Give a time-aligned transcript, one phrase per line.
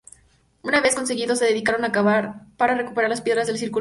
[0.63, 3.69] Una vez conseguido, se dedicaron a cavar para recuperar las piedras del círculo central.